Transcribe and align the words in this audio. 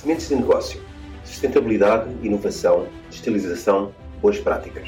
Sementes 0.00 0.28
de 0.28 0.36
negócio, 0.36 0.80
sustentabilidade, 1.24 2.08
inovação, 2.22 2.86
digitalização, 3.10 3.92
boas 4.22 4.38
práticas. 4.38 4.86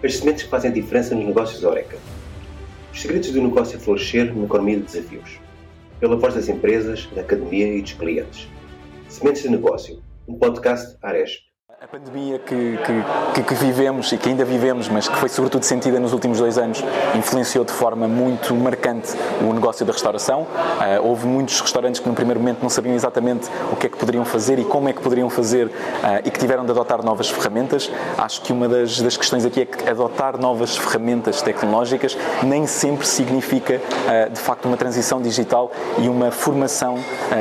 As 0.00 0.16
sementes 0.16 0.44
que 0.44 0.48
fazem 0.48 0.70
diferença 0.72 1.12
nos 1.12 1.26
negócios 1.26 1.64
Oreca. 1.64 1.98
Os 2.92 3.02
segredos 3.02 3.32
do 3.32 3.42
negócio 3.42 3.76
a 3.76 3.80
florescer 3.80 4.32
numa 4.32 4.44
economia 4.44 4.76
de 4.76 4.84
desafios. 4.84 5.40
Pela 5.98 6.14
voz 6.14 6.36
das 6.36 6.48
empresas, 6.48 7.08
da 7.16 7.22
academia 7.22 7.66
e 7.76 7.82
dos 7.82 7.94
clientes. 7.94 8.46
Sementes 9.08 9.42
de 9.42 9.48
negócio, 9.48 10.00
um 10.28 10.38
podcast 10.38 10.96
Aresp. 11.02 11.51
A 11.82 11.88
pandemia 11.88 12.38
que, 12.38 12.78
que, 13.34 13.42
que, 13.42 13.54
vivemos 13.56 14.12
e 14.12 14.16
que 14.16 14.28
ainda 14.28 14.44
vivemos, 14.44 14.88
mas 14.88 15.08
que 15.08 15.16
foi 15.16 15.28
sobretudo 15.28 15.64
sentida 15.64 15.98
nos 15.98 16.12
últimos 16.12 16.38
dois 16.38 16.56
anos, 16.56 16.80
influenciou 17.12 17.64
de 17.64 17.72
forma 17.72 18.06
muito 18.06 18.54
marcante 18.54 19.12
o 19.40 19.52
negócio 19.52 19.84
da 19.84 19.92
restauração. 19.92 20.42
Uh, 20.42 21.02
houve 21.02 21.26
muitos 21.26 21.60
restaurantes 21.60 22.00
que 22.00 22.08
no 22.08 22.14
primeiro 22.14 22.38
momento 22.38 22.62
não 22.62 22.70
sabiam 22.70 22.94
exatamente 22.94 23.50
o 23.72 23.74
que 23.74 23.88
é 23.88 23.90
que 23.90 23.96
poderiam 23.96 24.24
fazer 24.24 24.60
e 24.60 24.64
como 24.64 24.88
é 24.88 24.92
que 24.92 25.02
poderiam 25.02 25.28
fazer 25.28 25.66
uh, 25.66 25.72
e 26.24 26.30
que 26.30 26.38
tiveram 26.38 26.64
de 26.64 26.70
adotar 26.70 27.04
novas 27.04 27.28
ferramentas. 27.28 27.90
Acho 28.16 28.42
que 28.42 28.52
uma 28.52 28.68
das, 28.68 29.00
das, 29.00 29.16
questões 29.16 29.44
aqui 29.44 29.62
é 29.62 29.66
que 29.66 29.90
adotar 29.90 30.38
novas 30.38 30.76
ferramentas 30.76 31.42
tecnológicas 31.42 32.16
nem 32.44 32.64
sempre 32.64 33.08
significa 33.08 33.80
uh, 33.80 34.30
de 34.30 34.38
facto 34.38 34.66
uma 34.66 34.76
transição 34.76 35.20
digital 35.20 35.72
e 35.98 36.08
uma 36.08 36.30
formação 36.30 36.96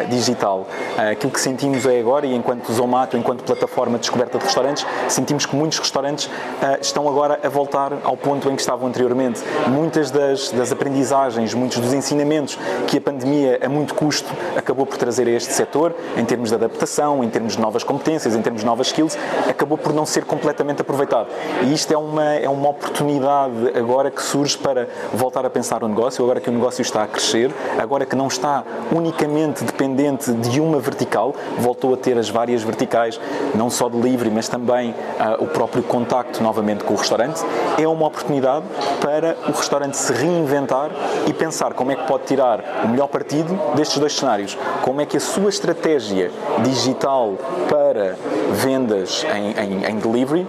digital. 0.10 0.66
aquilo 1.12 1.32
que 1.32 1.40
sentimos 1.40 1.86
é 1.86 2.00
agora, 2.00 2.26
e 2.26 2.34
enquanto 2.34 2.74
Zomato, 2.74 3.16
enquanto 3.16 3.44
plataforma 3.44 3.98
de 3.98 4.02
descoberta 4.02 4.31
de 4.38 4.46
restaurantes, 4.46 4.86
sentimos 5.08 5.46
que 5.46 5.56
muitos 5.56 5.80
restaurantes 5.80 6.26
uh, 6.26 6.80
estão 6.82 7.08
agora 7.08 7.40
a 7.44 7.50
voltar 7.50 7.94
ao 8.04 8.16
ponto 8.18 8.50
em 8.50 8.56
que 8.56 8.62
estavam 8.62 8.88
anteriormente. 8.88 9.42
Muitas 9.68 10.12
das, 10.12 10.52
das 10.52 10.72
aprendizagens, 10.72 11.54
muitos 11.54 11.80
dos 11.80 11.94
ensinamentos 11.94 12.58
que 12.88 12.98
a 12.98 13.02
pandemia, 13.02 13.60
a 13.64 13.70
muito 13.70 13.94
custo, 13.94 14.32
acabou 14.56 14.86
por 14.86 14.98
trazer 14.98 15.28
a 15.28 15.32
este 15.32 15.54
setor, 15.54 15.96
em 16.18 16.26
termos 16.26 16.50
de 16.50 16.56
adaptação, 16.56 17.24
em 17.24 17.30
termos 17.30 17.56
de 17.56 17.62
novas 17.62 17.84
competências, 17.84 18.36
em 18.36 18.42
termos 18.42 18.62
de 18.62 18.66
novas 18.66 18.88
skills, 18.88 19.18
acabou 19.50 19.78
por 19.78 19.94
não 19.94 20.06
ser 20.06 20.26
completamente 20.26 20.82
aproveitado. 20.82 21.28
E 21.64 21.74
isto 21.74 21.94
é 21.94 21.98
uma, 21.98 22.34
é 22.34 22.50
uma 22.50 22.70
oportunidade 22.70 23.78
agora 23.78 24.12
que 24.12 24.22
surge 24.22 24.58
para 24.58 24.88
voltar 25.14 25.46
a 25.46 25.50
pensar 25.50 25.84
o 25.84 25.88
negócio, 25.88 26.24
agora 26.24 26.40
que 26.40 26.50
o 26.50 26.54
negócio 26.54 26.82
está 26.82 27.04
a 27.04 27.08
crescer, 27.08 27.52
agora 27.78 28.06
que 28.06 28.16
não 28.16 28.28
está 28.28 28.64
unicamente 28.92 29.64
dependente 29.64 30.32
de 30.34 30.60
uma 30.60 30.80
vertical, 30.80 31.36
voltou 31.58 31.94
a 31.94 31.98
ter 31.98 32.18
as 32.18 32.30
várias 32.30 32.64
verticais, 32.64 33.20
não 33.56 33.70
só 33.70 33.90
de 33.90 33.98
livre, 34.22 34.30
mas 34.30 34.48
também 34.48 34.92
uh, 34.92 35.44
o 35.44 35.48
próprio 35.48 35.84
contacto 35.84 36.42
novamente 36.44 36.84
com 36.84 36.94
o 36.94 36.98
restaurante, 36.98 37.42
é 37.78 37.88
uma 37.88 38.08
oportunidade 38.08 38.66
para 39.02 39.36
o 39.48 39.52
restaurante 39.52 39.98
se 39.98 40.14
reinventar 40.14 40.92
e 41.28 41.34
pensar 41.34 41.74
como 41.74 41.92
é 41.92 41.96
que 41.96 42.06
pode 42.08 42.26
tirar 42.26 42.84
o 42.84 42.90
melhor 42.90 43.08
partido 43.08 43.58
destes 43.76 43.98
dois 43.98 44.14
cenários. 44.14 44.58
Como 44.82 45.02
é 45.02 45.06
que 45.06 45.18
a 45.18 45.20
sua 45.20 45.50
estratégia 45.50 46.32
digital 46.64 47.36
para 47.70 48.16
vendas 48.52 49.26
em, 49.34 49.52
em, 49.60 49.86
em 49.86 49.96
delivery 49.98 50.48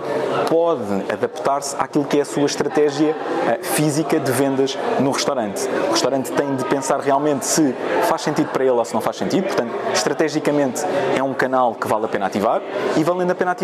pode 0.48 0.82
adaptar-se 1.12 1.74
àquilo 1.78 2.04
que 2.04 2.18
é 2.18 2.22
a 2.22 2.24
sua 2.24 2.44
estratégia 2.44 3.12
uh, 3.12 3.64
física 3.64 4.20
de 4.20 4.30
vendas 4.30 4.78
no 5.00 5.10
restaurante. 5.10 5.66
O 5.88 5.92
restaurante 5.92 6.30
tem 6.32 6.54
de 6.56 6.64
pensar 6.64 7.00
realmente 7.00 7.46
se 7.46 7.74
faz 8.04 8.22
sentido 8.22 8.48
para 8.48 8.64
ele 8.64 8.72
ou 8.72 8.84
se 8.84 8.94
não 8.94 9.00
faz 9.00 9.16
sentido, 9.16 9.44
portanto, 9.44 9.72
estrategicamente 9.92 10.82
é 11.16 11.22
um 11.22 11.32
canal 11.32 11.74
que 11.74 11.86
vale 11.86 12.04
a 12.04 12.08
pena 12.08 12.26
ativar 12.26 12.60
e 12.96 13.04
valendo 13.04 13.30
a 13.30 13.34
pena 13.34 13.52
ativar, 13.52 13.61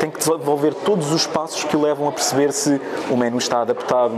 tem 0.00 0.10
que 0.10 0.18
desenvolver 0.18 0.74
todos 0.74 1.12
os 1.12 1.26
passos 1.26 1.64
que 1.64 1.76
o 1.76 1.82
levam 1.82 2.08
a 2.08 2.12
perceber 2.12 2.52
se 2.52 2.80
o 3.10 3.16
menu 3.16 3.38
está 3.38 3.60
adaptado, 3.62 4.14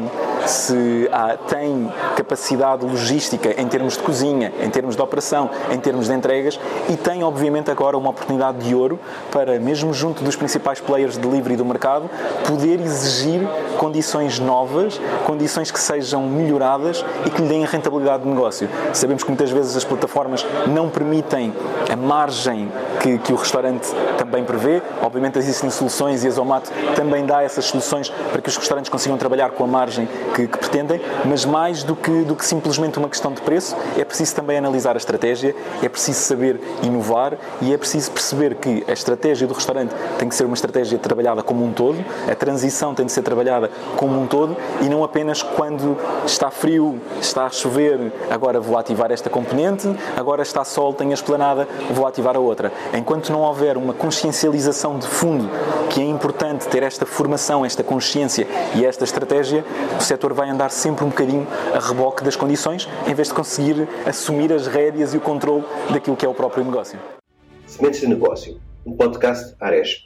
se 0.46 1.08
tem 1.48 1.92
capacidade 2.16 2.84
logística 2.84 3.60
em 3.60 3.66
termos 3.66 3.96
de 3.96 4.02
cozinha, 4.02 4.52
em 4.60 4.70
termos 4.70 4.96
de 4.96 5.02
operação, 5.02 5.50
em 5.70 5.78
termos 5.78 6.06
de 6.06 6.14
entregas 6.14 6.58
e 6.88 6.96
tem, 6.96 7.22
obviamente, 7.24 7.70
agora 7.70 7.96
uma 7.96 8.10
oportunidade 8.10 8.58
de 8.58 8.74
ouro 8.74 8.98
para, 9.30 9.58
mesmo 9.58 9.92
junto 9.92 10.22
dos 10.22 10.36
principais 10.36 10.80
players 10.80 11.14
de 11.14 11.20
delivery 11.20 11.56
do 11.56 11.64
mercado, 11.64 12.08
poder 12.46 12.80
exigir 12.80 13.46
condições 13.78 14.38
novas, 14.38 15.00
condições 15.24 15.70
que 15.70 15.78
sejam 15.78 16.22
melhoradas 16.22 17.04
e 17.24 17.30
que 17.30 17.42
lhe 17.42 17.48
deem 17.48 17.64
rentabilidade 17.64 18.22
de 18.22 18.28
negócio. 18.28 18.68
Sabemos 18.92 19.22
que 19.22 19.30
muitas 19.30 19.50
vezes 19.50 19.76
as 19.76 19.84
plataformas 19.84 20.46
não 20.66 20.88
permitem 20.88 21.52
a 21.90 21.96
margem 21.96 22.70
que, 23.00 23.18
que 23.18 23.32
o 23.32 23.36
restaurante 23.36 23.88
também 24.16 24.44
prevê. 24.44 24.82
Obviamente 25.02 25.15
existem 25.38 25.70
soluções 25.70 26.24
e 26.24 26.28
a 26.28 26.30
Zomato 26.30 26.70
também 26.94 27.24
dá 27.24 27.42
essas 27.42 27.64
soluções 27.66 28.08
para 28.08 28.40
que 28.40 28.48
os 28.48 28.56
restaurantes 28.56 28.90
consigam 28.90 29.16
trabalhar 29.16 29.50
com 29.50 29.64
a 29.64 29.66
margem 29.66 30.08
que, 30.34 30.46
que 30.46 30.58
pretendem, 30.58 31.00
mas 31.24 31.44
mais 31.44 31.82
do 31.82 31.94
que, 31.94 32.22
do 32.22 32.34
que 32.34 32.44
simplesmente 32.44 32.98
uma 32.98 33.08
questão 33.08 33.32
de 33.32 33.40
preço, 33.40 33.76
é 33.96 34.04
preciso 34.04 34.34
também 34.34 34.58
analisar 34.58 34.94
a 34.94 34.98
estratégia, 34.98 35.54
é 35.82 35.88
preciso 35.88 36.20
saber 36.20 36.60
inovar 36.82 37.36
e 37.60 37.72
é 37.72 37.78
preciso 37.78 38.10
perceber 38.10 38.54
que 38.56 38.84
a 38.88 38.92
estratégia 38.92 39.46
do 39.46 39.54
restaurante 39.54 39.94
tem 40.18 40.28
que 40.28 40.34
ser 40.34 40.44
uma 40.44 40.54
estratégia 40.54 40.98
trabalhada 40.98 41.42
como 41.42 41.64
um 41.64 41.72
todo, 41.72 42.04
a 42.30 42.34
transição 42.34 42.94
tem 42.94 43.06
de 43.06 43.12
ser 43.12 43.22
trabalhada 43.22 43.70
como 43.96 44.20
um 44.20 44.26
todo 44.26 44.56
e 44.80 44.88
não 44.88 45.04
apenas 45.04 45.42
quando 45.42 45.96
está 46.24 46.50
frio, 46.50 47.00
está 47.20 47.46
a 47.46 47.50
chover, 47.50 48.12
agora 48.30 48.60
vou 48.60 48.78
ativar 48.78 49.10
esta 49.10 49.30
componente, 49.30 49.88
agora 50.16 50.42
está 50.42 50.64
sol, 50.64 50.92
tenho 50.92 51.10
a 51.10 51.14
esplanada, 51.14 51.68
vou 51.90 52.06
ativar 52.06 52.36
a 52.36 52.40
outra. 52.40 52.72
Enquanto 52.94 53.30
não 53.30 53.40
houver 53.40 53.76
uma 53.76 53.92
consciencialização 53.92 54.95
de 54.96 55.06
fundo 55.06 55.48
que 55.90 56.00
é 56.00 56.04
importante 56.04 56.66
ter 56.68 56.82
esta 56.82 57.06
formação, 57.06 57.64
esta 57.64 57.82
consciência 57.82 58.46
e 58.74 58.84
esta 58.84 59.04
estratégia, 59.04 59.64
o 59.98 60.02
setor 60.02 60.32
vai 60.32 60.50
andar 60.50 60.70
sempre 60.70 61.04
um 61.04 61.08
bocadinho 61.08 61.46
a 61.74 61.78
reboque 61.78 62.22
das 62.22 62.36
condições, 62.36 62.88
em 63.06 63.14
vez 63.14 63.28
de 63.28 63.34
conseguir 63.34 63.88
assumir 64.04 64.52
as 64.52 64.66
rédeas 64.66 65.14
e 65.14 65.16
o 65.16 65.20
controle 65.20 65.64
daquilo 65.90 66.16
que 66.16 66.26
é 66.26 66.28
o 66.28 66.34
próprio 66.34 66.64
negócio. 66.64 66.98
Sementes 67.66 68.00
de 68.00 68.06
Negócio, 68.06 68.60
um 68.84 68.96
podcast 68.96 69.54
Aresp. 69.60 70.04